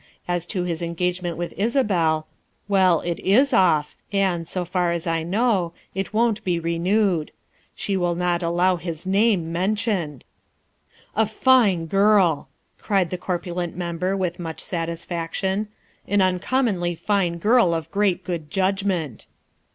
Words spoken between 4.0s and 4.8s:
and, so